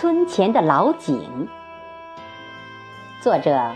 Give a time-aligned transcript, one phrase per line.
[0.00, 1.48] 村前的老井，
[3.20, 3.74] 作者：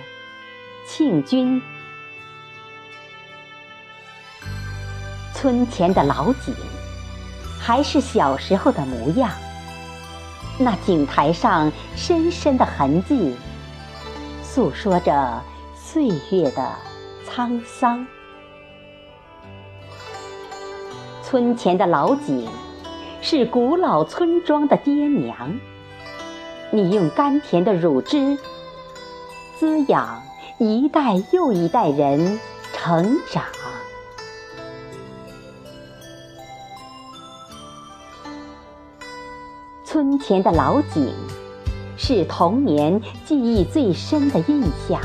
[0.86, 1.60] 庆军。
[5.34, 6.54] 村前的老井，
[7.58, 9.32] 还是小时候的模样。
[10.60, 13.34] 那井台上深深的痕迹，
[14.44, 15.42] 诉说着
[15.74, 16.72] 岁月的
[17.28, 18.06] 沧桑。
[21.24, 22.48] 村前的老井，
[23.20, 25.52] 是古老村庄的爹娘。
[26.74, 28.38] 你用甘甜的乳汁，
[29.58, 30.22] 滋养
[30.56, 32.40] 一代又一代人
[32.72, 33.44] 成长。
[39.84, 41.12] 村前的老井，
[41.98, 44.98] 是童年记忆最深的印象。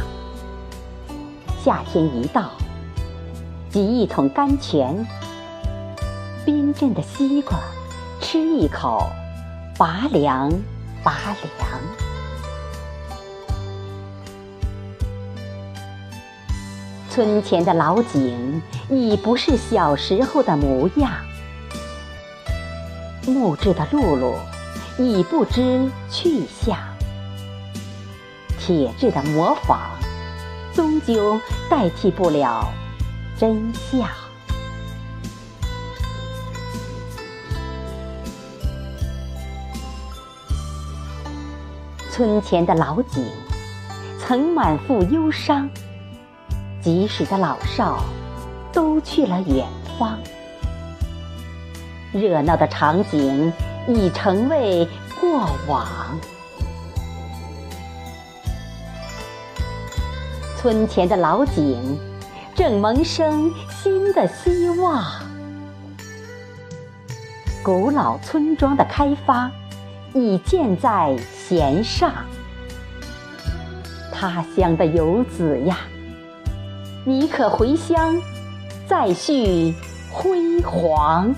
[1.61, 2.49] 夏天一到，
[3.69, 5.05] 挤一桶甘泉。
[6.45, 7.59] 冰镇的西瓜，
[8.21, 9.05] 吃一口，
[9.77, 10.49] 拔凉
[11.03, 11.79] 拔凉。
[17.09, 21.11] 村前的老井已不是小时候的模样，
[23.25, 24.35] 木质的辘轳
[24.99, 26.77] 已不知去向，
[28.59, 29.91] 铁质的模仿
[30.75, 32.71] 终究代替不了
[33.35, 34.26] 真相。
[42.17, 43.23] 村前的老井，
[44.17, 45.69] 曾满腹忧伤。
[46.81, 48.03] 即使的老少，
[48.73, 49.67] 都去了远
[49.99, 50.17] 方。
[52.11, 53.53] 热闹的场景
[53.87, 54.89] 已成为
[55.21, 55.85] 过往。
[60.57, 61.99] 村前的老井，
[62.55, 65.05] 正萌生新的希望。
[67.61, 69.51] 古老村庄的开发。
[70.13, 72.11] 已箭在弦上，
[74.11, 75.77] 他乡的游子呀，
[77.05, 78.19] 你可回乡，
[78.87, 79.73] 再续
[80.11, 81.33] 辉煌。